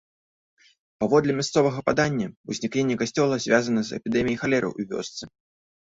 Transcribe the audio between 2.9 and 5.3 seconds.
касцёла звязана з эпідэміяй халеры ў вёсцы.